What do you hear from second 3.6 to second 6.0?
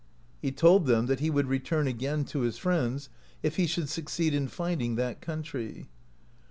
should succeed in finding that country.